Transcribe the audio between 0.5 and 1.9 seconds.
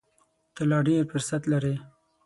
ته لا ډېر فرصت لرې!